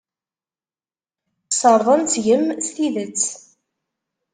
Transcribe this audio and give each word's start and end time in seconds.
Sserḍen 1.51 2.01
seg-m 2.13 2.45
s 2.65 2.67
tidet. 2.75 3.23